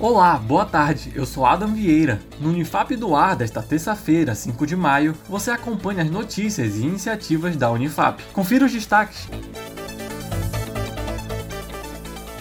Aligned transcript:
Olá, 0.00 0.38
boa 0.38 0.64
tarde. 0.64 1.12
Eu 1.14 1.26
sou 1.26 1.44
Adam 1.44 1.74
Vieira. 1.74 2.22
No 2.40 2.48
Unifap 2.48 2.96
do 2.96 3.14
Ar 3.14 3.36
desta 3.36 3.60
terça-feira, 3.60 4.34
5 4.34 4.66
de 4.66 4.74
maio, 4.74 5.14
você 5.28 5.50
acompanha 5.50 6.02
as 6.02 6.10
notícias 6.10 6.76
e 6.76 6.86
iniciativas 6.86 7.54
da 7.54 7.70
Unifap. 7.70 8.24
Confira 8.32 8.64
os 8.64 8.72
destaques. 8.72 9.28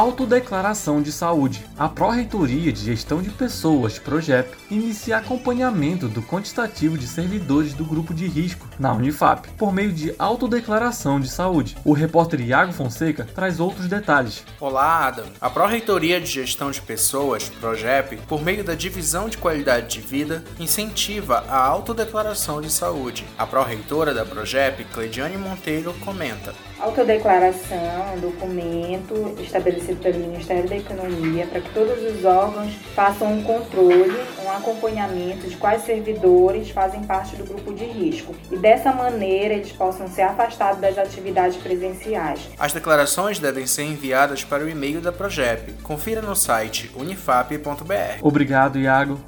Autodeclaração 0.00 1.02
de 1.02 1.12
Saúde. 1.12 1.62
A 1.78 1.86
Pró-Reitoria 1.86 2.72
de 2.72 2.80
Gestão 2.80 3.20
de 3.20 3.28
Pessoas, 3.28 3.98
PROGEP, 3.98 4.56
inicia 4.70 5.18
acompanhamento 5.18 6.08
do 6.08 6.22
quantitativo 6.22 6.96
de 6.96 7.06
servidores 7.06 7.74
do 7.74 7.84
grupo 7.84 8.14
de 8.14 8.26
risco 8.26 8.66
na 8.78 8.94
Unifap, 8.94 9.46
por 9.58 9.74
meio 9.74 9.92
de 9.92 10.14
autodeclaração 10.18 11.20
de 11.20 11.28
saúde. 11.28 11.76
O 11.84 11.92
repórter 11.92 12.40
Iago 12.40 12.72
Fonseca 12.72 13.28
traz 13.34 13.60
outros 13.60 13.88
detalhes. 13.88 14.42
Olá, 14.58 15.06
Adam. 15.06 15.26
A 15.38 15.50
Pró-Reitoria 15.50 16.18
de 16.18 16.28
Gestão 16.28 16.70
de 16.70 16.80
Pessoas, 16.80 17.50
PROGEP, 17.50 18.16
por 18.26 18.42
meio 18.42 18.64
da 18.64 18.74
Divisão 18.74 19.28
de 19.28 19.36
Qualidade 19.36 19.88
de 19.88 20.00
Vida, 20.00 20.42
incentiva 20.58 21.44
a 21.46 21.58
autodeclaração 21.58 22.62
de 22.62 22.72
saúde. 22.72 23.26
A 23.36 23.46
pró-reitora 23.46 24.14
da 24.14 24.24
PROGEP, 24.24 24.82
Cleidiane 24.94 25.36
Monteiro, 25.36 25.92
comenta. 26.02 26.54
Autodeclaração, 26.78 28.18
documento 28.22 29.34
estabelecido 29.38 29.89
pelo 29.96 30.18
Ministério 30.18 30.68
da 30.68 30.76
Economia 30.76 31.46
para 31.46 31.60
que 31.60 31.72
todos 31.72 32.02
os 32.02 32.24
órgãos 32.24 32.72
façam 32.94 33.32
um 33.32 33.42
controle, 33.42 34.16
um 34.44 34.50
acompanhamento 34.50 35.48
de 35.48 35.56
quais 35.56 35.82
servidores 35.82 36.70
fazem 36.70 37.02
parte 37.04 37.36
do 37.36 37.44
grupo 37.44 37.72
de 37.72 37.84
risco 37.84 38.34
e 38.50 38.56
dessa 38.56 38.92
maneira 38.92 39.54
eles 39.54 39.72
possam 39.72 40.08
ser 40.08 40.22
afastados 40.22 40.80
das 40.80 40.98
atividades 40.98 41.56
presenciais. 41.56 42.40
As 42.58 42.72
declarações 42.72 43.38
devem 43.38 43.66
ser 43.66 43.84
enviadas 43.84 44.44
para 44.44 44.64
o 44.64 44.68
e-mail 44.68 45.00
da 45.00 45.12
Progep. 45.12 45.72
Confira 45.82 46.22
no 46.22 46.36
site 46.36 46.90
unifap.br. 46.94 48.18
Obrigado, 48.22 48.78
Iago 48.78 49.20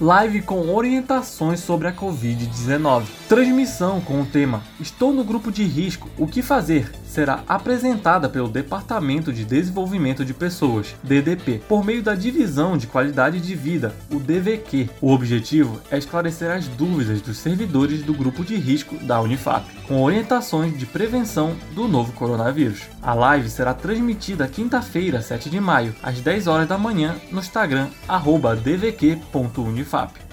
live 0.00 0.42
com 0.42 0.74
orientações 0.74 1.60
sobre 1.60 1.88
a 1.88 1.92
Covid-19. 1.92 3.04
Transmissão 3.28 4.00
com 4.00 4.20
o 4.20 4.26
tema 4.26 4.62
Estou 4.78 5.12
no 5.12 5.24
grupo 5.24 5.50
de 5.50 5.64
risco, 5.64 6.10
o 6.18 6.26
que 6.26 6.42
fazer? 6.42 6.92
Será 7.16 7.42
apresentada 7.48 8.28
pelo 8.28 8.46
Departamento 8.46 9.32
de 9.32 9.42
Desenvolvimento 9.42 10.22
de 10.22 10.34
Pessoas, 10.34 10.94
DDP, 11.02 11.62
por 11.66 11.82
meio 11.82 12.02
da 12.02 12.14
Divisão 12.14 12.76
de 12.76 12.86
Qualidade 12.86 13.40
de 13.40 13.54
Vida, 13.54 13.94
o 14.10 14.18
DVQ. 14.18 14.90
O 15.00 15.10
objetivo 15.10 15.80
é 15.90 15.96
esclarecer 15.96 16.50
as 16.50 16.68
dúvidas 16.68 17.22
dos 17.22 17.38
servidores 17.38 18.02
do 18.02 18.12
grupo 18.12 18.44
de 18.44 18.56
risco 18.56 18.98
da 18.98 19.18
Unifap, 19.18 19.64
com 19.88 20.02
orientações 20.02 20.76
de 20.76 20.84
prevenção 20.84 21.56
do 21.74 21.88
novo 21.88 22.12
coronavírus. 22.12 22.82
A 23.00 23.14
live 23.14 23.48
será 23.48 23.72
transmitida 23.72 24.46
quinta-feira, 24.46 25.22
7 25.22 25.48
de 25.48 25.58
maio, 25.58 25.96
às 26.02 26.20
10 26.20 26.46
horas 26.46 26.68
da 26.68 26.76
manhã, 26.76 27.16
no 27.32 27.38
Instagram 27.38 27.88
dvq.unifap 28.62 30.25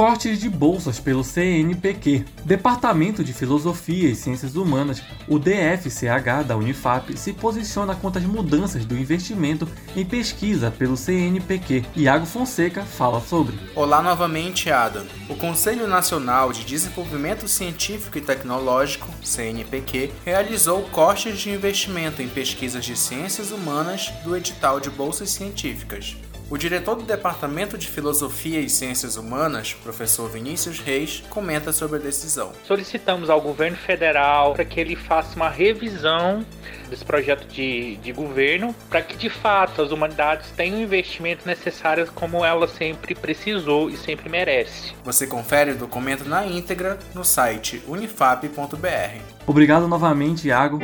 cortes 0.00 0.40
de 0.40 0.48
bolsas 0.48 0.98
pelo 0.98 1.22
CNPq. 1.22 2.24
Departamento 2.42 3.22
de 3.22 3.34
Filosofia 3.34 4.08
e 4.08 4.14
Ciências 4.14 4.56
Humanas, 4.56 5.02
o 5.28 5.38
DFCH 5.38 6.42
da 6.46 6.56
Unifap, 6.56 7.14
se 7.18 7.34
posiciona 7.34 7.94
contra 7.94 8.18
as 8.18 8.26
mudanças 8.26 8.86
do 8.86 8.96
investimento 8.96 9.68
em 9.94 10.02
pesquisa 10.02 10.70
pelo 10.70 10.96
CNPq. 10.96 11.84
Iago 11.94 12.24
Fonseca 12.24 12.82
fala 12.82 13.20
sobre. 13.20 13.58
Olá 13.76 14.00
novamente, 14.00 14.70
Adam. 14.70 15.04
O 15.28 15.36
Conselho 15.36 15.86
Nacional 15.86 16.50
de 16.50 16.64
Desenvolvimento 16.64 17.46
Científico 17.46 18.16
e 18.16 18.22
Tecnológico, 18.22 19.06
CNPq, 19.22 20.12
realizou 20.24 20.80
cortes 20.84 21.38
de 21.38 21.50
investimento 21.50 22.22
em 22.22 22.28
pesquisas 22.30 22.86
de 22.86 22.96
ciências 22.96 23.50
humanas 23.50 24.10
do 24.24 24.34
edital 24.34 24.80
de 24.80 24.88
bolsas 24.88 25.28
científicas. 25.28 26.16
O 26.50 26.58
diretor 26.58 26.96
do 26.96 27.04
Departamento 27.04 27.78
de 27.78 27.86
Filosofia 27.86 28.58
e 28.58 28.68
Ciências 28.68 29.16
Humanas, 29.16 29.72
professor 29.72 30.28
Vinícius 30.28 30.80
Reis, 30.80 31.22
comenta 31.30 31.72
sobre 31.72 31.98
a 31.98 32.02
decisão. 32.02 32.50
Solicitamos 32.64 33.30
ao 33.30 33.40
governo 33.40 33.76
federal 33.76 34.52
para 34.52 34.64
que 34.64 34.80
ele 34.80 34.96
faça 34.96 35.36
uma 35.36 35.48
revisão 35.48 36.44
desse 36.90 37.04
projeto 37.04 37.46
de, 37.46 37.98
de 37.98 38.12
governo 38.12 38.74
para 38.88 39.00
que 39.00 39.16
de 39.16 39.30
fato 39.30 39.80
as 39.80 39.92
humanidades 39.92 40.50
tenham 40.50 40.80
o 40.80 40.82
investimento 40.82 41.46
necessário 41.46 42.10
como 42.16 42.44
ela 42.44 42.66
sempre 42.66 43.14
precisou 43.14 43.88
e 43.88 43.96
sempre 43.96 44.28
merece. 44.28 44.92
Você 45.04 45.28
confere 45.28 45.70
o 45.70 45.76
documento 45.76 46.28
na 46.28 46.44
íntegra 46.44 46.98
no 47.14 47.24
site 47.24 47.80
unifap.br. 47.86 49.20
Obrigado 49.46 49.86
novamente, 49.86 50.48
Iago. 50.48 50.80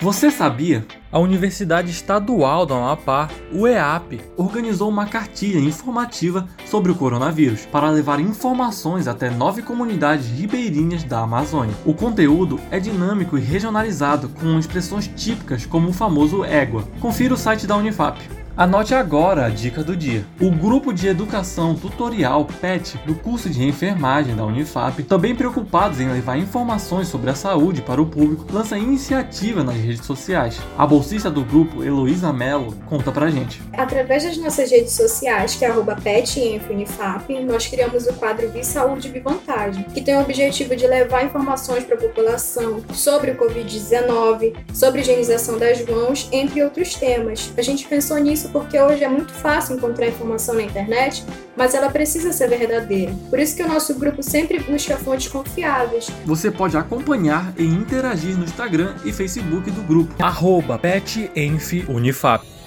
Você 0.00 0.30
sabia? 0.30 0.86
A 1.12 1.18
Universidade 1.18 1.90
Estadual 1.90 2.64
do 2.64 2.72
Amapá, 2.72 3.28
o 3.52 3.68
EAP, 3.68 4.18
organizou 4.34 4.88
uma 4.88 5.04
cartilha 5.04 5.58
informativa 5.58 6.48
sobre 6.64 6.90
o 6.90 6.94
coronavírus 6.94 7.66
para 7.66 7.90
levar 7.90 8.18
informações 8.18 9.06
até 9.06 9.28
nove 9.28 9.60
comunidades 9.60 10.26
ribeirinhas 10.28 11.04
da 11.04 11.20
Amazônia. 11.20 11.74
O 11.84 11.92
conteúdo 11.92 12.58
é 12.70 12.80
dinâmico 12.80 13.36
e 13.36 13.42
regionalizado, 13.42 14.30
com 14.30 14.58
expressões 14.58 15.06
típicas 15.06 15.66
como 15.66 15.90
o 15.90 15.92
famoso 15.92 16.44
égua. 16.44 16.84
Confira 16.98 17.34
o 17.34 17.36
site 17.36 17.66
da 17.66 17.76
Unifap. 17.76 18.39
Anote 18.56 18.94
agora 18.94 19.46
a 19.46 19.48
dica 19.48 19.82
do 19.82 19.96
dia. 19.96 20.24
O 20.40 20.50
grupo 20.50 20.92
de 20.92 21.06
educação 21.06 21.74
tutorial 21.74 22.44
PET 22.60 22.98
do 23.06 23.14
curso 23.14 23.48
de 23.48 23.64
enfermagem 23.64 24.34
da 24.34 24.44
Unifap, 24.44 25.02
também 25.04 25.34
preocupados 25.34 26.00
em 26.00 26.10
levar 26.10 26.36
informações 26.36 27.08
sobre 27.08 27.30
a 27.30 27.34
saúde 27.34 27.80
para 27.80 28.02
o 28.02 28.06
público, 28.06 28.44
lança 28.52 28.76
iniciativa 28.76 29.62
nas 29.62 29.76
redes 29.76 30.04
sociais. 30.04 30.60
A 30.76 30.86
bolsista 30.86 31.30
do 31.30 31.44
grupo, 31.44 31.82
Heloísa 31.82 32.32
Mello, 32.32 32.76
conta 32.86 33.12
pra 33.12 33.30
gente. 33.30 33.62
Através 33.72 34.24
das 34.24 34.36
nossas 34.36 34.70
redes 34.70 34.92
sociais, 34.92 35.54
que 35.54 35.64
é 35.64 35.70
PETINFUNIFAP, 35.70 37.44
nós 37.44 37.66
criamos 37.66 38.06
o 38.06 38.12
quadro 38.14 38.50
Vi 38.50 38.64
Saúde 38.64 39.08
Vi 39.08 39.20
Vantagem, 39.20 39.84
que 39.84 40.02
tem 40.02 40.16
o 40.16 40.20
objetivo 40.20 40.74
de 40.74 40.86
levar 40.86 41.24
informações 41.24 41.84
para 41.84 41.94
a 41.94 41.98
população 41.98 42.82
sobre 42.92 43.30
o 43.30 43.36
Covid-19, 43.36 44.54
sobre 44.74 45.00
higienização 45.00 45.56
das 45.56 45.84
mãos, 45.86 46.28
entre 46.32 46.62
outros 46.62 46.94
temas. 46.94 47.52
A 47.56 47.62
gente 47.62 47.86
pensou 47.86 48.18
nisso 48.18 48.39
porque 48.48 48.80
hoje 48.80 49.04
é 49.04 49.08
muito 49.08 49.32
fácil 49.32 49.76
encontrar 49.76 50.08
informação 50.08 50.54
na 50.54 50.62
internet, 50.62 51.24
mas 51.56 51.74
ela 51.74 51.90
precisa 51.90 52.32
ser 52.32 52.48
verdadeira. 52.48 53.12
Por 53.28 53.38
isso 53.38 53.54
que 53.54 53.62
o 53.62 53.68
nosso 53.68 53.94
grupo 53.94 54.22
sempre 54.22 54.58
busca 54.60 54.96
fontes 54.96 55.28
confiáveis. 55.28 56.08
Você 56.24 56.50
pode 56.50 56.76
acompanhar 56.76 57.52
e 57.56 57.64
interagir 57.64 58.36
no 58.36 58.44
Instagram 58.44 58.94
e 59.04 59.12
Facebook 59.12 59.70
do 59.70 59.82
grupo, 59.82 60.14
arroba 60.22 60.78
PetEnfUnifap. 60.78 62.59